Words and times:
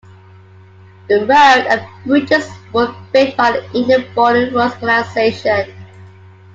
The 1.09 1.19
road 1.27 1.67
and 1.69 1.85
bridges 2.07 2.49
were 2.73 2.91
built 3.13 3.37
by 3.37 3.51
the 3.51 3.71
Indian 3.77 4.11
Border 4.15 4.49
Roads 4.49 4.73
Organisation. 4.81 5.71